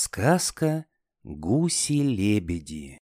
[0.00, 0.86] Сказка
[1.24, 3.00] «Гуси-лебеди».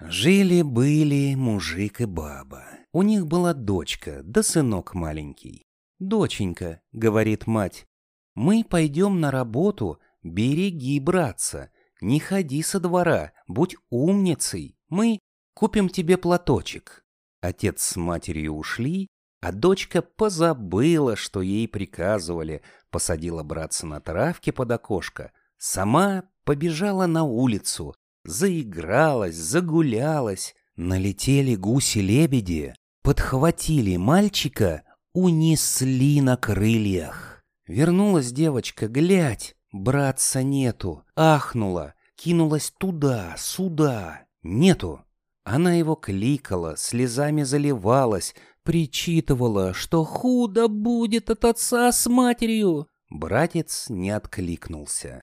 [0.00, 2.64] Жили-были мужик и баба.
[2.92, 5.66] У них была дочка, да сынок маленький.
[5.98, 7.84] «Доченька»,— говорит мать,—
[8.34, 11.70] «мы пойдем на работу, береги, братца,
[12.00, 15.18] не ходи со двора, будь умницей, мы
[15.52, 17.04] купим тебе платочек».
[17.42, 19.08] Отец с матерью ушли,
[19.42, 25.32] а дочка позабыла, что ей приказывали, посадила братца на травке под окошко,
[25.62, 30.54] сама побежала на улицу, заигралась, загулялась.
[30.74, 34.82] Налетели гуси-лебеди, подхватили мальчика,
[35.12, 37.42] унесли на крыльях.
[37.66, 45.04] Вернулась девочка, глядь, братца нету, ахнула, кинулась туда, сюда, нету.
[45.44, 52.88] Она его кликала, слезами заливалась, причитывала, что худо будет от отца с матерью.
[53.10, 55.20] Братец не откликнулся.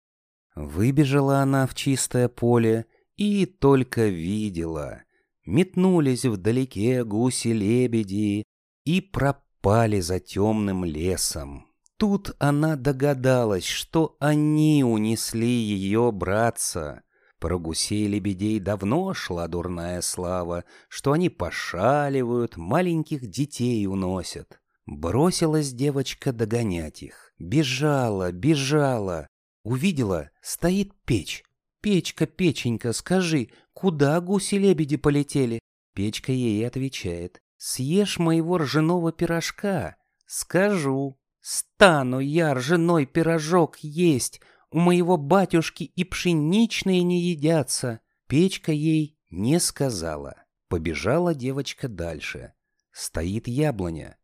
[0.59, 5.03] Выбежала она в чистое поле и только видела.
[5.45, 8.43] Метнулись вдалеке гуси-лебеди
[8.83, 11.65] и пропали за темным лесом.
[11.95, 17.03] Тут она догадалась, что они унесли ее братца.
[17.39, 24.59] Про гусей-лебедей давно шла дурная слава, что они пошаливают, маленьких детей уносят.
[24.85, 27.31] Бросилась девочка догонять их.
[27.39, 29.29] Бежала, бежала.
[29.63, 31.43] Увидела, стоит печь.
[31.81, 35.59] «Печка, печенька, скажи, куда гуси-лебеди полетели?»
[35.93, 37.39] Печка ей отвечает.
[37.57, 41.17] «Съешь моего ржаного пирожка?» «Скажу.
[41.39, 48.01] Стану я ржаной пирожок есть, у моего батюшки и пшеничные не едятся.
[48.27, 50.35] Печка ей не сказала.
[50.67, 52.53] Побежала девочка дальше.
[52.91, 54.17] Стоит яблоня.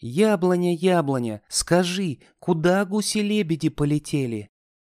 [0.00, 4.50] Яблоня, яблоня, скажи, куда гуси-лебеди полетели?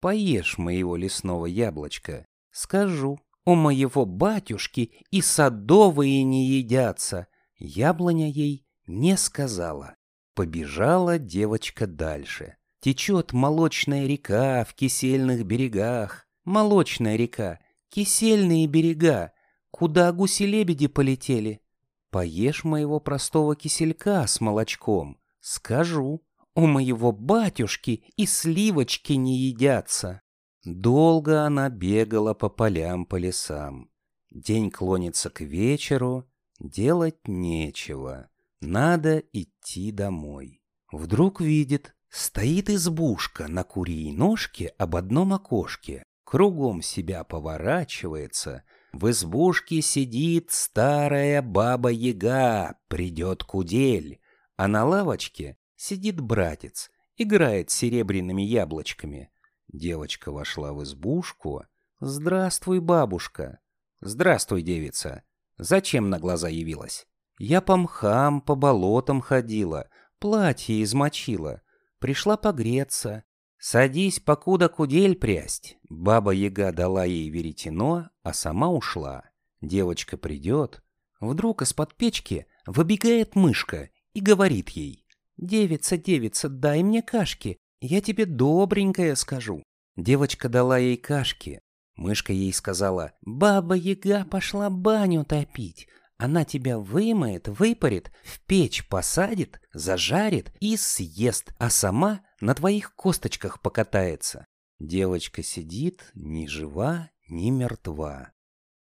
[0.03, 2.27] Поешь моего лесного яблочка.
[2.51, 7.27] Скажу, у моего батюшки и садовые не едятся.
[7.55, 9.95] Яблоня ей не сказала.
[10.35, 12.57] Побежала девочка дальше.
[12.81, 16.27] Течет молочная река в кисельных берегах.
[16.43, 19.31] Молочная река, кисельные берега.
[19.71, 21.61] Куда гуси-лебеди полетели?
[22.09, 25.17] Поешь моего простого киселька с молочком.
[25.39, 26.21] Скажу,
[26.55, 30.21] у моего батюшки и сливочки не едятся.
[30.63, 33.89] Долго она бегала по полям, по лесам.
[34.31, 38.29] День клонится к вечеру, делать нечего.
[38.61, 40.61] Надо идти домой.
[40.91, 48.65] Вдруг видит, Стоит избушка на курьей ножке об одном окошке, кругом себя поворачивается.
[48.91, 54.21] В избушке сидит старая баба-яга, придет кудель,
[54.57, 59.31] а на лавочке сидит братец, играет серебряными яблочками.
[59.67, 61.65] Девочка вошла в избушку.
[61.99, 63.59] «Здравствуй, бабушка!»
[63.99, 65.23] «Здравствуй, девица!
[65.57, 67.05] Зачем на глаза явилась?»
[67.37, 69.89] «Я по мхам, по болотам ходила,
[70.19, 71.61] платье измочила.
[71.99, 73.23] Пришла погреться.
[73.57, 75.77] Садись, покуда кудель прясть.
[75.89, 79.23] Баба-яга дала ей веретено, а сама ушла.
[79.61, 80.83] Девочка придет.
[81.19, 85.02] Вдруг из-под печки выбегает мышка и говорит ей.
[85.37, 89.63] «Девица, девица, дай мне кашки, я тебе добренькое скажу».
[89.95, 91.59] Девочка дала ей кашки.
[91.95, 100.53] Мышка ей сказала, «Баба-яга пошла баню топить, она тебя вымоет, выпарит, в печь посадит, зажарит
[100.61, 104.45] и съест, а сама на твоих косточках покатается.
[104.79, 108.31] Девочка сидит, ни жива, ни мертва.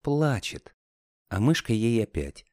[0.03, 0.73] Плачет.
[1.27, 2.45] А мышка ей опять.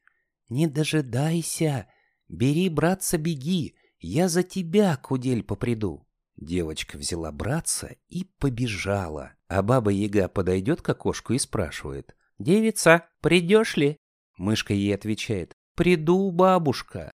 [0.49, 1.87] «Не дожидайся!
[2.27, 3.75] Бери, братца, беги!
[3.99, 6.05] Я за тебя, кудель, поприду!»
[6.37, 9.33] Девочка взяла братца и побежала.
[9.47, 12.15] А баба-яга подойдет к окошку и спрашивает.
[12.39, 13.97] «Девица, придешь ли?»
[14.37, 17.11] Мышка ей отвечает «Приду, бабушка».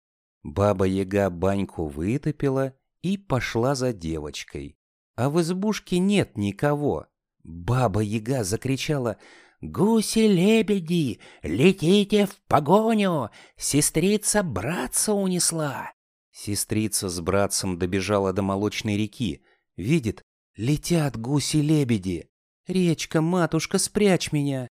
[0.43, 4.77] Баба-яга баньку вытопила и пошла за девочкой.
[5.15, 7.07] А в избушке нет никого.
[7.43, 9.17] Баба-яга закричала
[9.61, 13.29] «Гуси-лебеди, летите в погоню!
[13.57, 15.93] Сестрица братца унесла!»
[16.31, 19.41] Сестрица с братцем добежала до молочной реки.
[19.75, 20.21] Видит,
[20.55, 22.29] летят гуси-лебеди.
[22.67, 24.67] «Речка, матушка, спрячь меня!»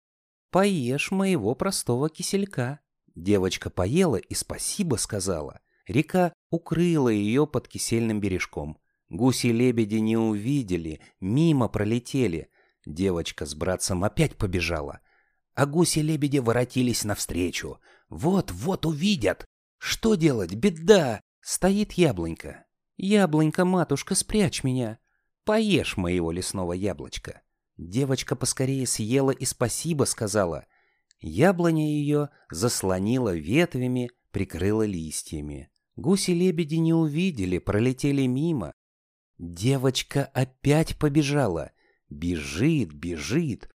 [0.54, 2.78] поешь моего простого киселька».
[3.16, 5.58] Девочка поела и спасибо сказала.
[5.88, 8.78] Река укрыла ее под кисельным бережком.
[9.08, 12.50] Гуси-лебеди не увидели, мимо пролетели.
[12.86, 15.00] Девочка с братцем опять побежала.
[15.54, 17.78] А гуси-лебеди воротились навстречу.
[18.08, 19.44] Вот-вот увидят.
[19.78, 21.20] Что делать, беда!
[21.40, 22.64] Стоит яблонька.
[22.96, 24.98] Яблонька, матушка, спрячь меня.
[25.44, 27.42] Поешь моего лесного яблочка.
[27.76, 30.66] Девочка поскорее съела и спасибо сказала.
[31.20, 35.70] Яблоня ее заслонила ветвями, прикрыла листьями.
[35.96, 38.72] Гуси-лебеди не увидели, пролетели мимо.
[39.38, 41.72] Девочка опять побежала.
[42.08, 43.68] Бежит, бежит.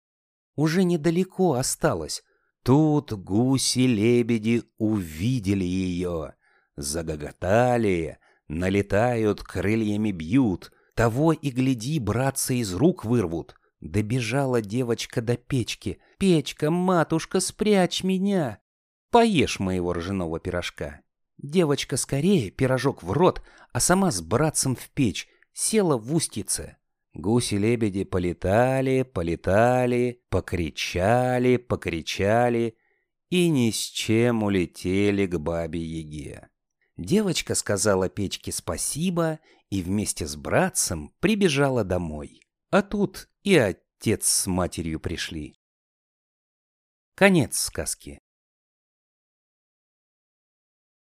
[0.55, 2.23] Уже недалеко осталось.
[2.63, 6.35] Тут гуси-лебеди увидели ее.
[6.75, 10.71] Загоготали, налетают, крыльями бьют.
[10.95, 13.55] Того и гляди, братцы из рук вырвут.
[13.79, 15.99] Добежала девочка до печки.
[16.17, 18.59] «Печка, матушка, спрячь меня!»
[19.09, 21.01] «Поешь моего ржаного пирожка!»
[21.37, 23.41] Девочка скорее, пирожок в рот,
[23.71, 26.75] а сама с братцем в печь, села в устице.
[27.13, 32.77] Гуси-лебеди полетали, полетали, покричали, покричали
[33.29, 36.49] и ни с чем улетели к бабе-яге.
[36.97, 39.39] Девочка сказала печке спасибо
[39.69, 42.41] и вместе с братцем прибежала домой.
[42.71, 45.55] А тут и отец с матерью пришли.
[47.15, 48.19] Конец сказки.